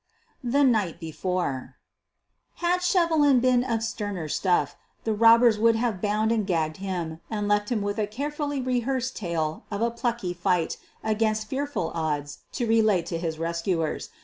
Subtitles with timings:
[0.43, 1.75] THE NIGHT BEFORE
[2.55, 7.47] Had Shevelin been of sterner stuff, the robbers would have bound and gagged him and
[7.47, 12.65] left him with a carefully rehearsed tale of a plucky fight against fearful odds to
[12.65, 14.09] relate to his rescuers.